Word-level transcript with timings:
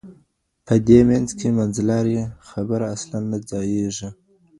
په 0.65 0.73
دې 0.87 0.99
منځ 1.09 1.29
کي 1.39 1.47
منځلارې 1.57 2.19
خبره 2.49 2.85
اصلاً 2.95 3.19
نه 3.31 3.37
ځاییږي. 3.49 4.09